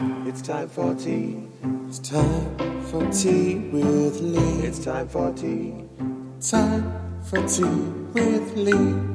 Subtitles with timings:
[0.00, 1.38] It's time for tea.
[1.88, 4.64] It's time for tea with Lee.
[4.64, 5.74] It's time for tea.
[6.40, 9.07] Time for tea with Lee.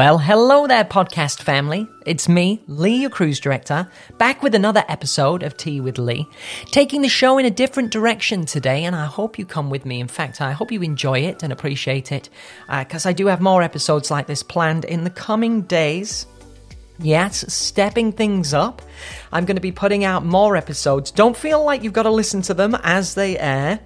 [0.00, 1.86] Well, hello there, podcast family.
[2.06, 6.26] It's me, Lee, your cruise director, back with another episode of Tea with Lee,
[6.70, 10.00] taking the show in a different direction today, and I hope you come with me.
[10.00, 12.30] In fact, I hope you enjoy it and appreciate it,
[12.70, 16.24] uh, because I do have more episodes like this planned in the coming days.
[16.98, 18.80] Yes, stepping things up.
[19.32, 21.10] I'm going to be putting out more episodes.
[21.10, 23.80] Don't feel like you've got to listen to them as they air.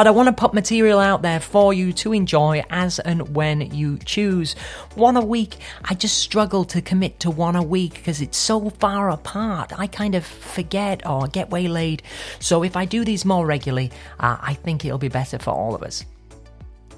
[0.00, 3.60] But I want to put material out there for you to enjoy as and when
[3.60, 4.54] you choose.
[4.94, 8.70] One a week, I just struggle to commit to one a week because it's so
[8.70, 9.78] far apart.
[9.78, 12.00] I kind of forget or get waylaid.
[12.38, 15.74] So if I do these more regularly, uh, I think it'll be better for all
[15.74, 16.02] of us.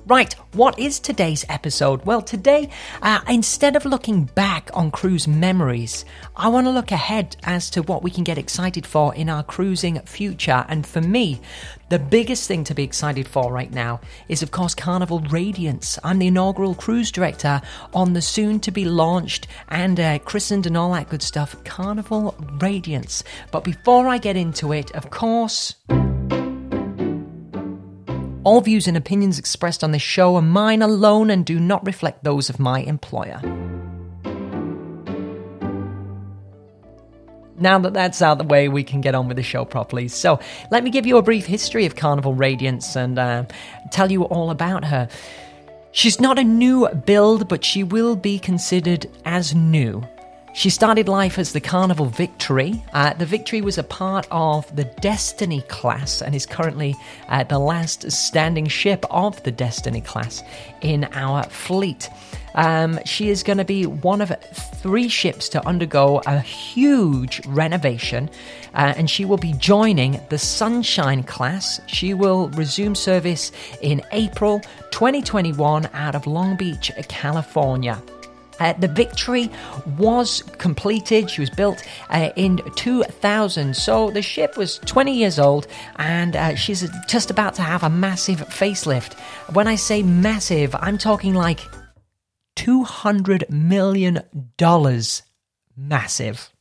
[0.05, 2.05] Right, what is today's episode?
[2.05, 2.71] Well, today,
[3.03, 6.05] uh, instead of looking back on cruise memories,
[6.35, 9.45] I want to look ahead as to what we can get excited for in our
[9.45, 10.67] cruising future.
[10.69, 11.41] And for me,
[11.89, 16.01] the biggest thing to be excited for right now is, of course, Carnival Radiance.
[16.03, 17.63] I'm the inaugural cruise director
[17.95, 22.35] on the soon to be launched and uh, christened and all that good stuff, Carnival
[22.59, 23.23] Radiance.
[23.53, 25.77] But before I get into it, of course.
[28.45, 32.25] All views and opinions expressed on this show are mine alone and do not reflect
[32.25, 33.41] those of my employer.
[37.57, 40.09] Now that that's out the way, we can get on with the show properly.
[40.09, 40.41] So,
[40.73, 43.45] let me give you a brief history of Carnival Radiance and uh,
[43.93, 45.09] tell you all about her.
[45.93, 50.03] She's not a new build, but she will be considered as new.
[50.55, 52.85] She started life as the Carnival Victory.
[52.93, 56.95] Uh, the Victory was a part of the Destiny class and is currently
[57.29, 60.43] uh, the last standing ship of the Destiny class
[60.83, 62.11] in our fleet.
[62.55, 64.31] Um, she is going to be one of
[64.83, 68.29] three ships to undergo a huge renovation,
[68.75, 71.81] uh, and she will be joining the Sunshine class.
[71.87, 74.61] She will resume service in April
[74.91, 78.03] 2021 out of Long Beach, California.
[78.61, 79.51] Uh, the Victory
[79.99, 81.31] was completed.
[81.31, 83.75] She was built uh, in 2000.
[83.77, 87.91] So the ship was 20 years old and uh, she's just about to have a
[87.91, 89.19] massive facelift.
[89.55, 91.61] When I say massive, I'm talking like
[92.57, 94.21] $200 million
[95.77, 96.53] massive.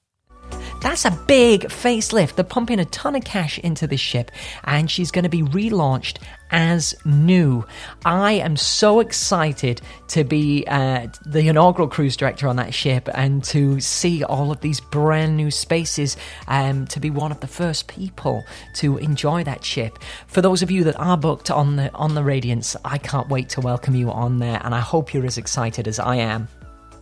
[0.82, 2.34] That's a big facelift.
[2.36, 4.32] They're pumping a ton of cash into this ship,
[4.64, 6.18] and she's going to be relaunched
[6.50, 7.64] as new.
[8.04, 13.44] I am so excited to be uh, the inaugural cruise director on that ship and
[13.46, 17.88] to see all of these brand new spaces, um, to be one of the first
[17.88, 18.44] people
[18.76, 20.00] to enjoy that ship.
[20.26, 23.50] For those of you that are booked on the on the Radiance, I can't wait
[23.50, 26.48] to welcome you on there, and I hope you're as excited as I am.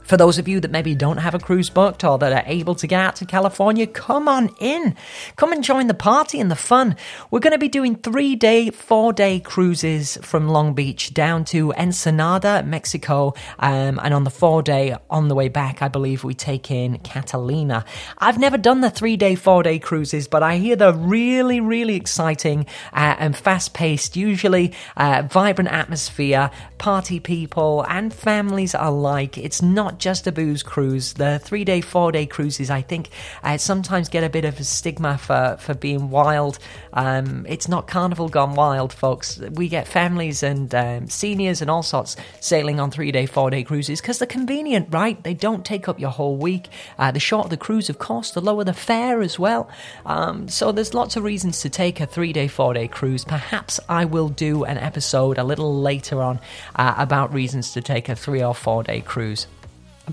[0.09, 2.73] For those of you that maybe don't have a cruise booked or that are able
[2.73, 4.95] to get out to California, come on in.
[5.35, 6.95] Come and join the party and the fun.
[7.29, 11.73] We're going to be doing three day, four day cruises from Long Beach down to
[11.73, 13.35] Ensenada, Mexico.
[13.59, 16.97] Um, and on the four day, on the way back, I believe we take in
[16.97, 17.85] Catalina.
[18.17, 21.95] I've never done the three day, four day cruises, but I hear they're really, really
[21.95, 26.49] exciting uh, and fast paced, usually uh, vibrant atmosphere,
[26.79, 29.37] party people and families alike.
[29.37, 31.13] It's not just a booze cruise.
[31.13, 33.09] The three day, four day cruises, I think,
[33.43, 36.57] uh, sometimes get a bit of a stigma for, for being wild.
[36.93, 39.39] Um, it's not carnival gone wild, folks.
[39.39, 43.63] We get families and um, seniors and all sorts sailing on three day, four day
[43.63, 45.21] cruises because they're convenient, right?
[45.23, 46.69] They don't take up your whole week.
[46.97, 49.69] Uh, the shorter the cruise, of course, the lower the fare as well.
[50.05, 53.25] Um, so there's lots of reasons to take a three day, four day cruise.
[53.25, 56.39] Perhaps I will do an episode a little later on
[56.75, 59.47] uh, about reasons to take a three or four day cruise.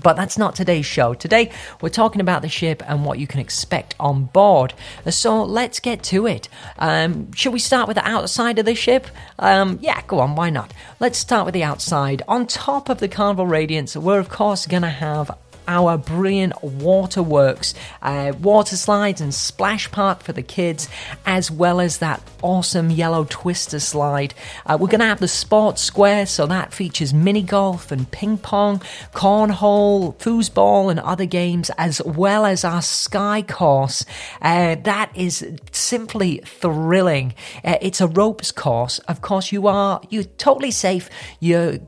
[0.01, 1.13] But that's not today's show.
[1.13, 4.73] Today, we're talking about the ship and what you can expect on board.
[5.09, 6.49] So let's get to it.
[6.77, 9.07] Um, should we start with the outside of the ship?
[9.39, 10.73] Um, yeah, go on, why not?
[10.99, 12.21] Let's start with the outside.
[12.27, 15.31] On top of the Carnival Radiance, we're of course going to have
[15.67, 20.89] our brilliant waterworks, uh, water slides and splash park for the kids,
[21.25, 24.33] as well as that awesome yellow twister slide.
[24.65, 28.37] Uh, we're going to have the sports square, so that features mini golf and ping
[28.37, 28.79] pong,
[29.13, 34.05] cornhole, foosball, and other games, as well as our sky course.
[34.41, 37.33] Uh, that is simply thrilling.
[37.63, 38.99] Uh, it's a ropes course.
[38.99, 41.09] Of course, you are you're totally safe.
[41.39, 41.79] You're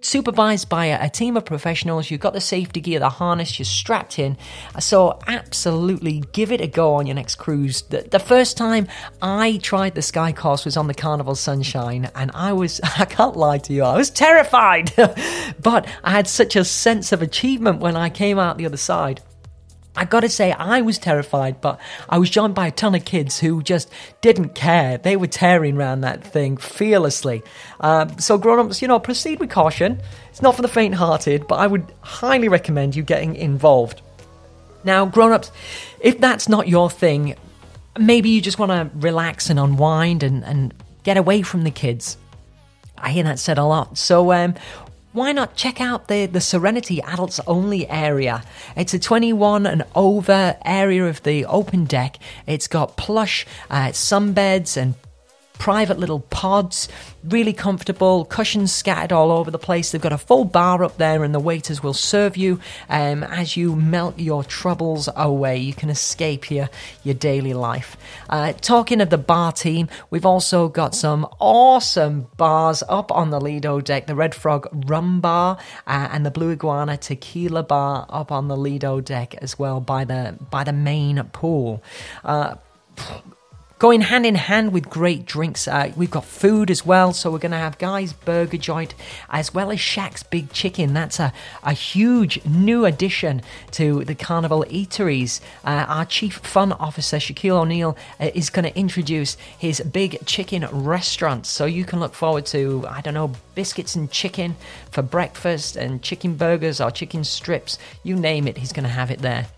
[0.00, 2.10] supervised by a, team of professionals.
[2.10, 4.36] You've got the safety gear, the harness, you're strapped in.
[4.78, 7.82] So, absolutely give it a go on your next cruise.
[7.82, 8.86] The, the first time
[9.22, 13.36] I tried the Sky Course was on the Carnival Sunshine, and I was, I can't
[13.36, 14.92] lie to you, I was terrified.
[15.62, 19.22] but I had such a sense of achievement when I came out the other side.
[19.96, 23.38] I gotta say, I was terrified, but I was joined by a ton of kids
[23.38, 23.90] who just
[24.20, 24.98] didn't care.
[24.98, 27.42] They were tearing around that thing fearlessly.
[27.80, 30.00] Um, so, grown ups, you know, proceed with caution.
[30.30, 34.02] It's not for the faint hearted, but I would highly recommend you getting involved.
[34.84, 35.50] Now, grown ups,
[36.00, 37.34] if that's not your thing,
[37.98, 42.16] maybe you just want to relax and unwind and, and get away from the kids.
[42.98, 43.98] I hear that said a lot.
[43.98, 44.54] So, um,
[45.16, 48.44] why not check out the, the Serenity Adults Only area?
[48.76, 52.18] It's a 21 and over area of the open deck.
[52.46, 54.94] It's got plush uh, sunbeds and
[55.58, 56.88] private little pods,
[57.24, 59.90] really comfortable, cushions scattered all over the place.
[59.90, 63.56] They've got a full bar up there, and the waiters will serve you um, as
[63.56, 65.56] you melt your troubles away.
[65.58, 66.68] You can escape your,
[67.02, 67.96] your daily life.
[68.28, 73.40] Uh, talking of the bar team, we've also got some awesome bars up on the
[73.40, 78.30] Lido deck the Red Frog Rum Bar uh, and the Blue Iguana Tequila Bar up
[78.30, 81.82] on the Lido deck as well by the, by the main pool.
[82.24, 82.56] Uh,
[83.78, 87.12] Going hand in hand with great drinks, uh, we've got food as well.
[87.12, 88.94] So we're going to have Guy's Burger Joint
[89.28, 90.94] as well as Shaq's Big Chicken.
[90.94, 91.30] That's a,
[91.62, 93.42] a huge new addition
[93.72, 95.42] to the Carnival Eateries.
[95.62, 100.66] Uh, our Chief Fun Officer, Shaquille O'Neal, uh, is going to introduce his Big Chicken
[100.72, 101.44] restaurant.
[101.44, 104.56] So you can look forward to, I don't know, biscuits and chicken
[104.90, 107.78] for breakfast and chicken burgers or chicken strips.
[108.02, 109.48] You name it, he's going to have it there.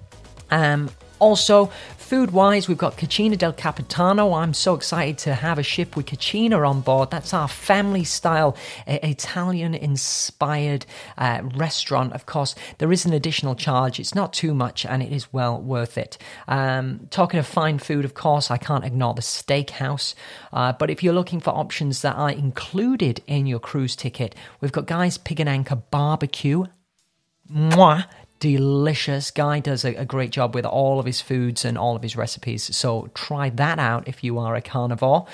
[0.50, 1.67] Um, also,
[1.97, 4.32] food wise, we've got Cucina del Capitano.
[4.32, 7.11] I'm so excited to have a ship with Cucina on board.
[7.11, 8.56] That's our family style
[8.87, 10.87] uh, Italian inspired
[11.19, 12.12] uh, restaurant.
[12.12, 14.00] Of course, there is an additional charge.
[14.00, 16.19] It's not too much and it is well worth it.
[16.47, 20.15] Um, talking of fine food, of course, I can't ignore the steakhouse.
[20.53, 24.73] Uh, but if you're looking for options that are included in your cruise ticket, we've
[24.73, 26.65] got Guy's Pig and Anchor Barbecue.
[27.53, 28.06] Mwah!
[28.40, 29.31] Delicious.
[29.31, 32.17] Guy does a, a, great job with all of his foods and all of his
[32.17, 32.75] recipes.
[32.76, 35.26] So try that out if you are a carnivore.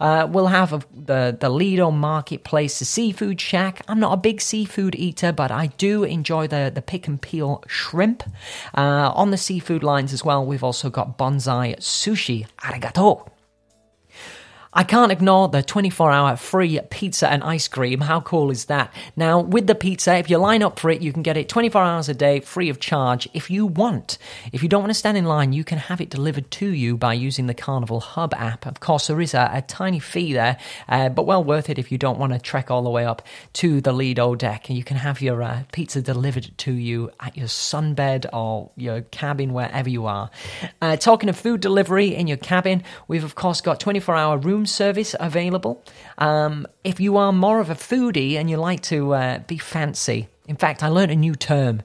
[0.00, 3.82] Uh, we'll have a, the the Lido Marketplace, the Seafood Shack.
[3.88, 7.64] I'm not a big seafood eater, but I do enjoy the the pick and peel
[7.66, 8.22] shrimp.
[8.76, 12.46] Uh, on the seafood lines as well, we've also got Bonsai Sushi.
[12.58, 13.26] Arigato.
[14.72, 18.02] I can't ignore the 24 hour free pizza and ice cream.
[18.02, 18.94] How cool is that?
[19.16, 21.82] Now, with the pizza, if you line up for it, you can get it 24
[21.82, 24.16] hours a day, free of charge, if you want.
[24.52, 26.96] If you don't want to stand in line, you can have it delivered to you
[26.96, 28.64] by using the Carnival Hub app.
[28.64, 30.56] Of course, there is a, a tiny fee there,
[30.88, 33.22] uh, but well worth it if you don't want to trek all the way up
[33.54, 34.68] to the Lido deck.
[34.68, 39.00] And you can have your uh, pizza delivered to you at your sunbed or your
[39.00, 40.30] cabin, wherever you are.
[40.80, 44.59] Uh, talking of food delivery in your cabin, we've of course got 24 hour room
[44.60, 45.82] room service available.
[46.18, 50.28] Um, if you are more of a foodie and you like to uh, be fancy,
[50.46, 51.82] in fact, I learned a new term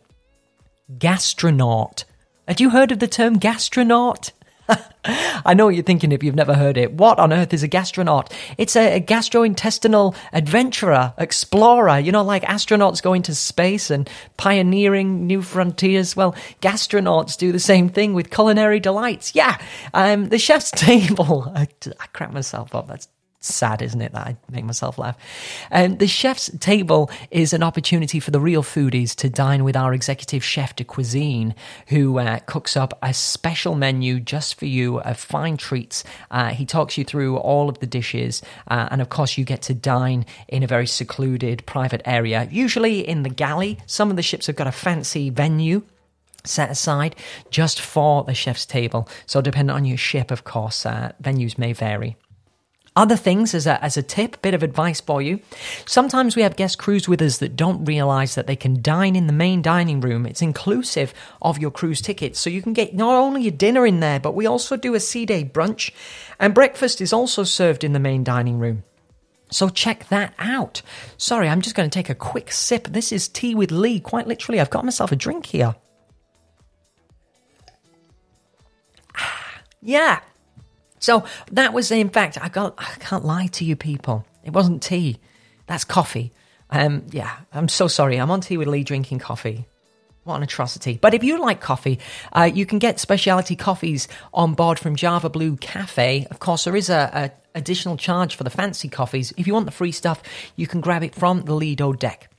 [0.98, 2.04] gastronaut.
[2.48, 4.32] Had you heard of the term gastronaut?
[5.06, 6.94] I know what you're thinking if you've never heard it.
[6.94, 8.32] What on earth is a gastronaut?
[8.58, 15.28] It's a, a, gastrointestinal adventurer, explorer, you know, like astronauts going to space and pioneering
[15.28, 16.16] new frontiers.
[16.16, 19.36] Well, gastronauts do the same thing with culinary delights.
[19.36, 19.58] Yeah,
[19.94, 21.52] um, the chef's table.
[21.56, 21.68] I,
[22.00, 22.88] I crack myself up.
[22.88, 23.08] That's
[23.48, 25.18] sad, isn't it, that I make myself laugh?
[25.72, 29.94] Um, the chef's table is an opportunity for the real foodies to dine with our
[29.94, 31.56] executive chef de cuisine,
[31.88, 36.04] who uh, cooks up a special menu just for you of fine treats.
[36.32, 39.62] Uh, he talks you through all of the dishes, uh, and of course, you get
[39.64, 43.78] to dine in a very secluded, private area, usually in the galley.
[43.86, 45.84] Some of the ships have got a fancy venue
[46.48, 47.16] set aside
[47.50, 49.10] just for the chef's table.
[49.26, 52.18] So, depending on your ship, of course, uh, venues may vary.
[52.98, 55.42] Other things as a, as a tip, bit of advice for you.
[55.86, 59.28] Sometimes we have guest crews with us that don't realize that they can dine in
[59.28, 60.26] the main dining room.
[60.26, 62.40] It's inclusive of your cruise tickets.
[62.40, 65.02] So you can get not only your dinner in there, but we also do a
[65.02, 65.92] sea day brunch
[66.40, 68.84] and breakfast is also served in the main dining room.
[69.52, 70.82] So check that out.
[71.18, 72.88] Sorry, I'm just going to take a quick sip.
[72.88, 74.00] This is tea with Lee.
[74.00, 75.76] Quite literally, I've got myself a drink here.
[79.16, 80.22] Ah, yeah,
[81.06, 84.26] so that was, in fact, I got, I can't lie to you people.
[84.44, 85.20] It wasn't tea.
[85.68, 86.34] That's coffee.
[86.72, 88.18] Um, yeah, I'm so sorry.
[88.18, 89.68] I'm on tea with Lee drinking coffee.
[90.24, 90.98] What an atrocity.
[91.00, 92.00] But if you like coffee,
[92.34, 96.26] uh, you can get specialty coffees on board from Java Blue Cafe.
[96.32, 99.32] Of course, there is a, a additional charge for the fancy coffees.
[99.38, 100.24] If you want the free stuff,
[100.56, 102.32] you can grab it from the Lido deck.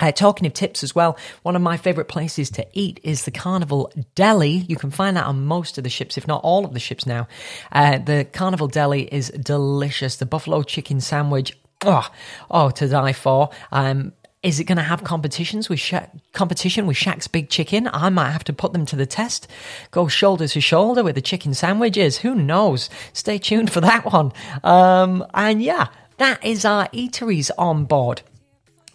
[0.00, 3.30] Uh, talking of tips as well, one of my favorite places to eat is the
[3.30, 4.50] Carnival Deli.
[4.50, 7.06] You can find that on most of the ships, if not all of the ships
[7.06, 7.28] now.
[7.70, 10.16] Uh, the Carnival Deli is delicious.
[10.16, 12.08] The buffalo chicken sandwich, oh,
[12.50, 13.50] oh to die for.
[13.70, 17.90] Um, is it going to have competitions with Sha- competition with Shaq's Big Chicken?
[17.92, 19.46] I might have to put them to the test.
[19.90, 22.18] Go shoulder to shoulder with the chicken sandwiches.
[22.18, 22.88] Who knows?
[23.12, 24.32] Stay tuned for that one.
[24.64, 28.22] Um, and yeah, that is our eateries on board.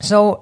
[0.01, 0.41] So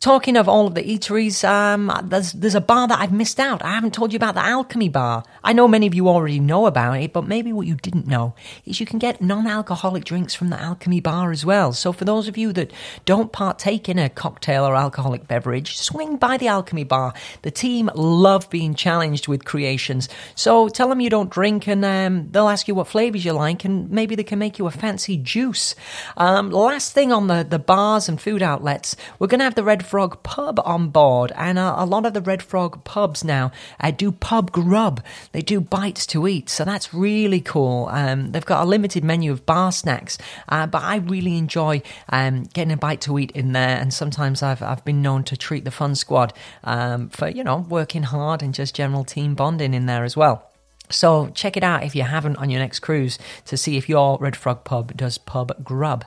[0.00, 3.64] Talking of all of the eateries, um, there's there's a bar that I've missed out.
[3.64, 5.24] I haven't told you about the Alchemy Bar.
[5.42, 8.36] I know many of you already know about it, but maybe what you didn't know
[8.64, 11.72] is you can get non-alcoholic drinks from the Alchemy Bar as well.
[11.72, 12.72] So for those of you that
[13.06, 17.12] don't partake in a cocktail or alcoholic beverage, swing by the Alchemy Bar.
[17.42, 20.08] The team love being challenged with creations.
[20.36, 23.64] So tell them you don't drink, and um, they'll ask you what flavors you like,
[23.64, 25.74] and maybe they can make you a fancy juice.
[26.16, 29.87] Um, last thing on the the bars and food outlets, we're gonna have the Red
[29.88, 33.90] Frog pub on board, and a, a lot of the Red Frog pubs now uh,
[33.90, 35.02] do pub grub.
[35.32, 37.88] They do bites to eat, so that's really cool.
[37.90, 40.18] Um, they've got a limited menu of bar snacks,
[40.48, 43.78] uh, but I really enjoy um, getting a bite to eat in there.
[43.78, 46.32] And sometimes I've I've been known to treat the fun squad
[46.64, 50.48] um, for you know working hard and just general team bonding in there as well.
[50.90, 54.18] So check it out if you haven't on your next cruise to see if your
[54.20, 56.04] Red Frog pub does pub grub.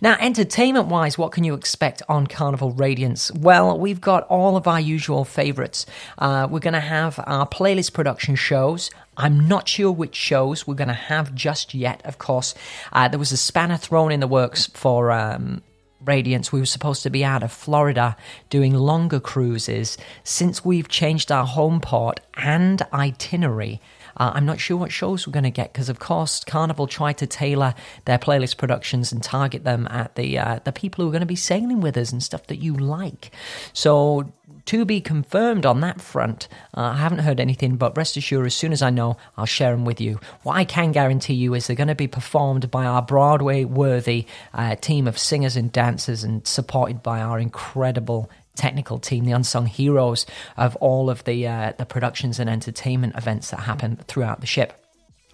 [0.00, 3.30] Now, entertainment wise, what can you expect on Carnival Radiance?
[3.32, 5.86] Well, we've got all of our usual favorites.
[6.18, 8.90] Uh, we're going to have our playlist production shows.
[9.16, 12.54] I'm not sure which shows we're going to have just yet, of course.
[12.92, 15.10] Uh, there was a spanner thrown in the works for.
[15.12, 15.62] Um,
[16.04, 18.14] Radiance, we were supposed to be out of Florida
[18.50, 19.96] doing longer cruises.
[20.22, 23.80] Since we've changed our home port and itinerary,
[24.16, 27.18] uh, I'm not sure what shows we're going to get because, of course, Carnival tried
[27.18, 31.12] to tailor their playlist productions and target them at the uh, the people who are
[31.12, 33.30] going to be sailing with us and stuff that you like.
[33.72, 34.32] So
[34.66, 36.48] to be confirmed on that front.
[36.76, 39.72] Uh, I haven't heard anything, but rest assured, as soon as I know, I'll share
[39.72, 40.20] them with you.
[40.42, 44.26] What I can guarantee you is they're going to be performed by our Broadway worthy
[44.52, 49.66] uh, team of singers and dancers and supported by our incredible technical team, the unsung
[49.66, 54.46] heroes of all of the uh, the productions and entertainment events that happen throughout the
[54.46, 54.83] ship.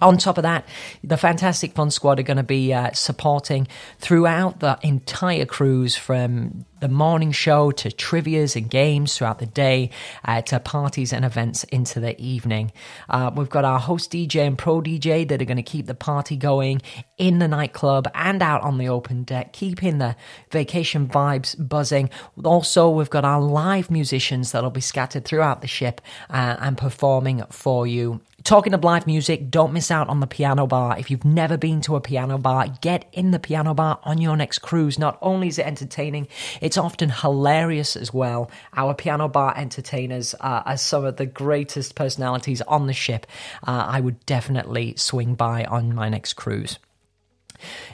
[0.00, 0.66] On top of that,
[1.04, 6.64] the Fantastic Fun Squad are going to be uh, supporting throughout the entire cruise from
[6.80, 9.90] the morning show to trivias and games throughout the day
[10.24, 12.72] uh, to parties and events into the evening.
[13.08, 15.94] Uh, we've got our host DJ and pro DJ that are going to keep the
[15.94, 16.80] party going
[17.18, 20.16] in the nightclub and out on the open deck, keeping the
[20.50, 22.08] vacation vibes buzzing.
[22.42, 27.42] Also, we've got our live musicians that'll be scattered throughout the ship uh, and performing
[27.50, 30.98] for you Talking of live music, don't miss out on the piano bar.
[30.98, 34.36] If you've never been to a piano bar, get in the piano bar on your
[34.36, 34.98] next cruise.
[34.98, 36.26] Not only is it entertaining,
[36.60, 38.50] it's often hilarious as well.
[38.74, 43.26] Our piano bar entertainers are some of the greatest personalities on the ship.
[43.66, 46.78] Uh, I would definitely swing by on my next cruise.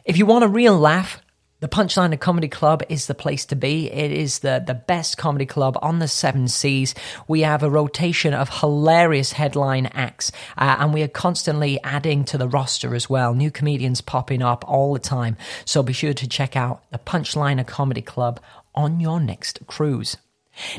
[0.05, 1.21] If you want a real laugh,
[1.61, 3.91] the Punchline Comedy Club is the place to be.
[3.91, 6.95] It is the, the best comedy club on the seven seas.
[7.29, 12.37] We have a rotation of hilarious headline acts, uh, and we are constantly adding to
[12.37, 13.33] the roster as well.
[13.33, 15.39] New comedians popping up all the time.
[15.65, 18.39] So be sure to check out the Punchline Comedy Club
[18.75, 20.19] on your next cruise.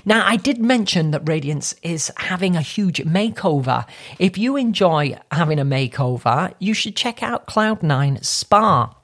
[0.06, 3.86] Now, I did mention that Radiance is having a huge makeover.
[4.20, 8.97] If you enjoy having a makeover, you should check out Cloud9 Spa.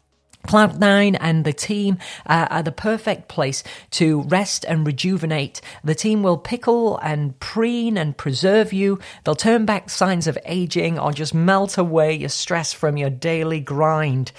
[0.48, 5.62] Cloud9 and the team uh, are the perfect place to rest and rejuvenate.
[5.84, 9.00] The team will pickle and preen and preserve you.
[9.24, 13.60] They'll turn back signs of aging or just melt away your stress from your daily
[13.60, 14.32] grind.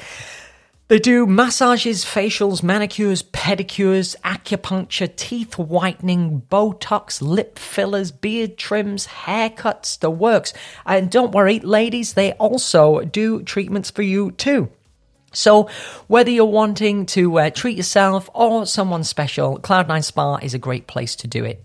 [0.88, 9.99] They do massages, facials, manicures, pedicures, acupuncture, teeth whitening, Botox, lip fillers, beard trims, haircuts,
[9.99, 10.52] the works.
[10.84, 14.68] And don't worry, ladies, they also do treatments for you too.
[15.35, 15.69] So,
[16.07, 20.87] whether you're wanting to uh, treat yourself or someone special, Cloud9 Spa is a great
[20.87, 21.62] place to do it.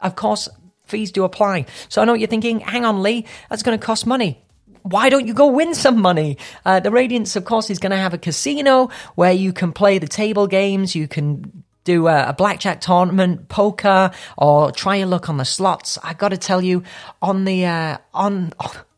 [0.00, 0.48] Of course,
[0.86, 1.66] fees do apply.
[1.88, 4.42] So, I know what you're thinking, hang on, Lee, that's going to cost money.
[4.82, 6.38] Why don't you go win some money?
[6.64, 9.98] Uh, the Radiance, of course, is going to have a casino where you can play
[9.98, 15.28] the table games, you can do a, a, blackjack tournament, poker, or try your luck
[15.28, 15.98] on the slots.
[16.02, 16.82] I got to tell you,
[17.20, 18.52] on the uh, on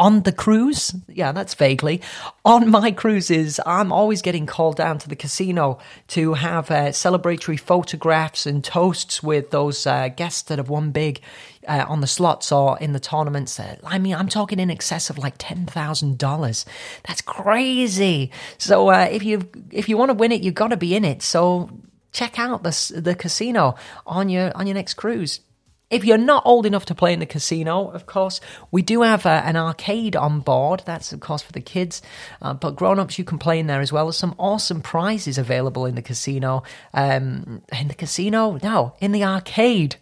[0.00, 0.94] on the cruise.
[1.08, 2.00] Yeah, that's vaguely.
[2.46, 5.78] On my cruises, I'm always getting called down to the casino
[6.08, 11.20] to have uh, celebratory photographs and toasts with those uh, guests that have won big
[11.68, 13.60] uh, on the slots or in the tournaments.
[13.60, 16.64] Uh, I mean, I'm talking in excess of like ten thousand dollars.
[17.06, 18.30] That's crazy.
[18.56, 21.04] So uh, if you if you want to win it, you've got to be in
[21.04, 21.20] it.
[21.20, 21.68] So
[22.10, 23.74] check out the the casino
[24.06, 25.40] on your on your next cruise.
[25.90, 29.26] If you're not old enough to play in the casino, of course, we do have
[29.26, 30.84] uh, an arcade on board.
[30.86, 32.00] That's, of course, for the kids.
[32.40, 34.06] Uh, but grown ups, you can play in there as well.
[34.06, 36.62] There's some awesome prizes available in the casino.
[36.94, 38.58] Um, in the casino?
[38.62, 39.96] No, in the arcade.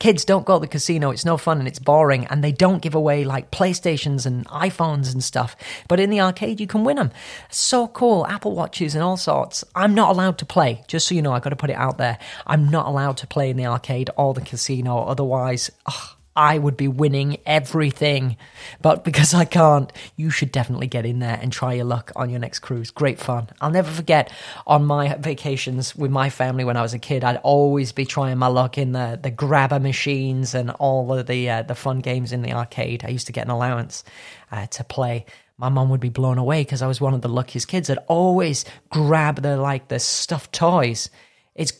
[0.00, 1.10] Kids don't go to the casino.
[1.10, 2.26] It's no fun and it's boring.
[2.26, 5.56] And they don't give away like PlayStations and iPhones and stuff.
[5.88, 7.10] But in the arcade, you can win them.
[7.50, 8.26] So cool.
[8.26, 9.64] Apple Watches and all sorts.
[9.74, 10.82] I'm not allowed to play.
[10.88, 12.18] Just so you know, I've got to put it out there.
[12.46, 14.98] I'm not allowed to play in the arcade or the casino.
[14.98, 18.36] Otherwise, ugh, I would be winning everything.
[18.82, 22.30] But because I can't, you should definitely get in there and try your luck on
[22.30, 22.90] your next cruise.
[22.90, 23.48] Great fun.
[23.60, 24.32] I'll never forget
[24.66, 28.38] on my vacations with my family when I was a kid, I'd always be trying
[28.38, 32.32] my luck in the, the grabber machines and all of the, uh, the fun games
[32.32, 33.04] in the arcade.
[33.04, 34.04] I used to get an allowance
[34.50, 35.26] uh, to play
[35.56, 38.04] my mom would be blown away because I was one of the luckiest kids that
[38.08, 41.10] always grab the like the stuffed toys.
[41.54, 41.72] It's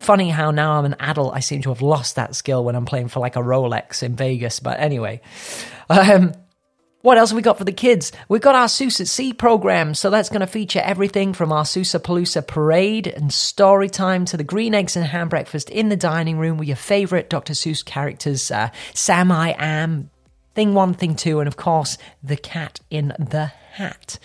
[0.00, 2.86] funny how now I'm an adult, I seem to have lost that skill when I'm
[2.86, 4.58] playing for like a Rolex in Vegas.
[4.58, 5.20] But anyway,
[5.88, 6.32] um,
[7.02, 8.12] what else have we got for the kids?
[8.28, 11.64] We've got our Seuss at Sea program, so that's going to feature everything from our
[11.64, 16.38] Seuss-a-Palooza parade and story time to the green eggs and ham breakfast in the dining
[16.38, 17.54] room with your favorite Dr.
[17.54, 20.10] Seuss characters, uh, Sam I Am,
[20.60, 24.18] Thing One, Thing Two, and of course, the cat in the hat.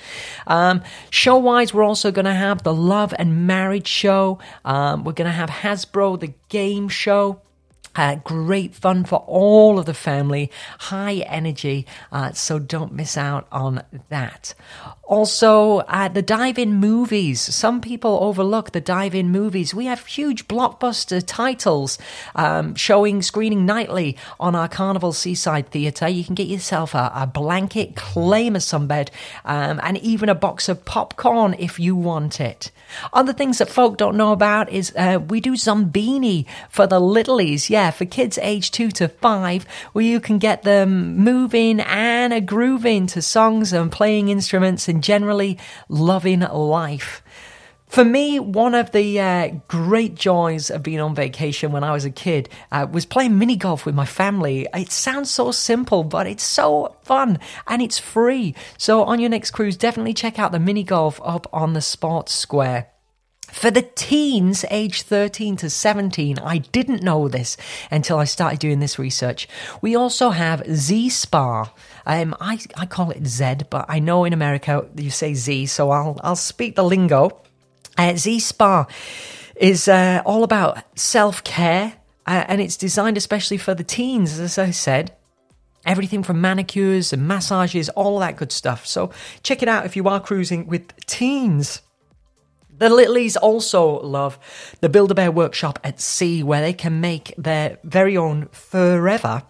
[0.46, 4.40] Um, show wise, we're also going to have the Love and Marriage show.
[4.66, 7.40] Um, we're going to have Hasbro, the game show.
[7.96, 13.48] Uh, great fun for all of the family, high energy, uh, so don't miss out
[13.54, 14.54] on that.
[15.06, 17.40] Also, uh, the dive in movies.
[17.40, 19.74] Some people overlook the dive in movies.
[19.74, 22.00] We have huge blockbuster titles
[22.34, 26.08] um, showing, screening nightly on our Carnival Seaside Theatre.
[26.08, 29.10] You can get yourself a, a blanket, claim a sunbed,
[29.46, 32.72] um, and even a box of popcorn if you want it.
[33.14, 37.70] Other things that folk don't know about is uh, we do Zumbini for the littlies.
[37.70, 42.42] Yeah, for kids age two to five, where you can get them moving and a
[42.42, 45.58] grooving to songs and playing instruments and generally
[45.90, 47.22] loving life.
[47.88, 52.04] For me, one of the uh, great joys of being on vacation when I was
[52.04, 54.68] a kid uh, was playing mini golf with my family.
[54.74, 58.56] It sounds so simple, but it's so fun and it's free.
[58.78, 62.34] So, on your next cruise, definitely check out the mini golf up on the Sports
[62.34, 62.88] Square.
[63.56, 67.56] For the teens aged 13 to 17, I didn't know this
[67.90, 69.48] until I started doing this research.
[69.82, 71.72] We also have Z Spa.
[72.06, 75.90] Um, I, I call it Z, but I know in America you say Z, so
[75.92, 77.42] I'll, I'll speak the lingo.
[77.98, 78.88] Uh, Z Spa
[79.56, 81.94] is uh, all about self care,
[82.28, 85.16] uh, and it's designed especially for the teens, as I said.
[85.86, 88.86] Everything from manicures and massages, all that good stuff.
[88.86, 89.12] So
[89.44, 91.82] check it out if you are cruising with teens.
[92.78, 94.38] The Littlies also love
[94.82, 99.44] the Build a Bear workshop at sea, where they can make their very own forever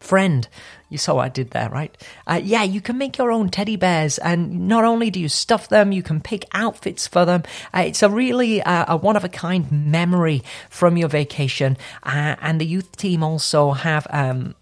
[0.00, 0.48] friend.
[0.90, 1.94] You saw what I did there, right?
[2.26, 5.68] Uh, yeah, you can make your own teddy bears, and not only do you stuff
[5.68, 7.42] them, you can pick outfits for them.
[7.74, 11.76] Uh, it's a really uh, a one of a kind memory from your vacation.
[12.02, 14.54] Uh, and the youth team also have um,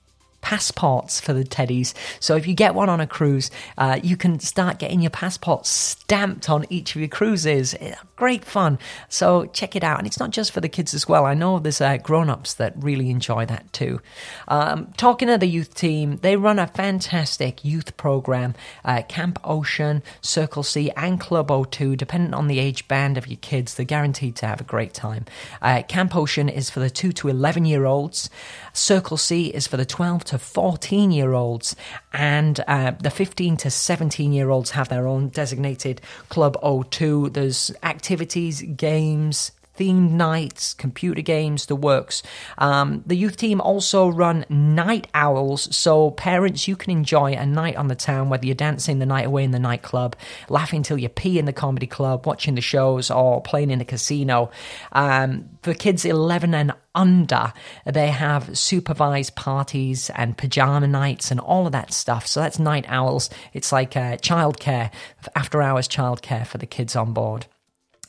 [0.47, 1.93] passports for the teddies.
[2.21, 5.67] So if you get one on a cruise, uh, you can start getting your passport
[5.67, 7.75] stamped on each of your cruises.
[8.15, 8.79] Great fun.
[9.09, 9.99] So check it out.
[9.99, 11.27] And it's not just for the kids as well.
[11.27, 14.01] I know there's uh, grown ups that really enjoy that too.
[14.47, 18.55] Um, talking to the youth team, they run a fantastic youth program
[18.85, 23.39] uh, Camp Ocean, Circle C, and Club O2, depending on the age band of your
[23.39, 23.75] kids.
[23.75, 25.25] They're guaranteed to have a great time.
[25.61, 28.31] Uh, Camp Ocean is for the 2 to 11 year olds,
[28.77, 31.77] Circle C is for the 12 to 14 year olds,
[32.13, 37.33] and uh, the 15 to 17 year olds have their own designated Club O2.
[37.33, 42.23] There's activities, games, themed nights, computer games, the works.
[42.59, 47.77] Um, the youth team also run night owls, so parents, you can enjoy a night
[47.77, 50.17] on the town, whether you're dancing the night away in the nightclub,
[50.49, 53.85] laughing till you pee in the comedy club, watching the shows, or playing in the
[53.85, 54.51] casino.
[54.93, 57.53] Um, for kids 11 and under,
[57.85, 62.27] they have supervised parties and pajama nights and all of that stuff.
[62.27, 63.31] So that's night owls.
[63.53, 64.91] It's like uh, childcare,
[65.35, 67.47] after hours childcare for the kids on board.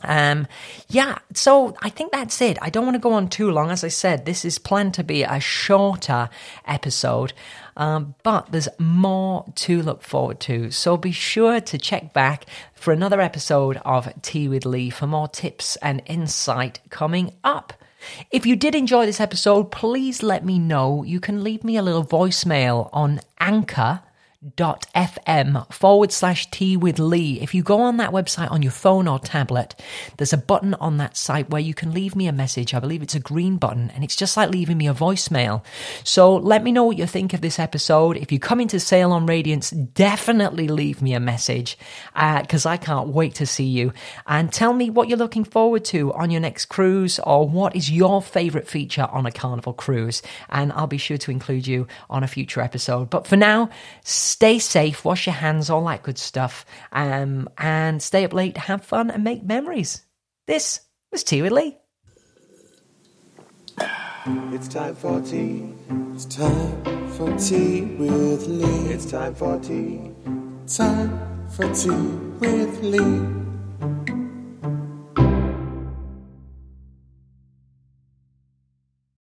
[0.01, 0.47] Um,
[0.89, 2.57] yeah, so I think that's it.
[2.61, 3.71] I don't want to go on too long.
[3.71, 6.29] As I said, this is planned to be a shorter
[6.65, 7.33] episode,
[7.75, 10.71] um, but there's more to look forward to.
[10.71, 15.27] So be sure to check back for another episode of Tea with Lee for more
[15.27, 17.73] tips and insight coming up.
[18.31, 21.03] If you did enjoy this episode, please let me know.
[21.03, 24.01] You can leave me a little voicemail on Anchor
[24.47, 27.39] anchor.fm forward slash tea with Lee.
[27.41, 29.75] If you go on that website on your phone or tablet,
[30.17, 32.73] there's a button on that site where you can leave me a message.
[32.73, 35.63] I believe it's a green button and it's just like leaving me a voicemail.
[36.03, 38.17] So let me know what you think of this episode.
[38.17, 41.77] If you come into Sail on Radiance, definitely leave me a message
[42.13, 43.93] because uh, I can't wait to see you.
[44.25, 47.89] And tell me what you're looking forward to on your next cruise or what is
[47.91, 50.21] your favorite feature on a carnival cruise.
[50.49, 53.09] And I'll be sure to include you on a future episode.
[53.09, 53.69] But for now,
[54.37, 58.85] stay safe, wash your hands, all that good stuff, um, and stay up late, have
[58.85, 60.05] fun, and make memories.
[60.45, 61.75] This was Tea with Lee.
[64.53, 65.73] It's time for tea.
[66.13, 66.83] It's time
[67.17, 68.93] for tea with Lee.
[68.93, 70.11] It's time for tea.
[70.67, 71.11] Time
[71.49, 71.89] for tea
[72.39, 74.16] with Lee.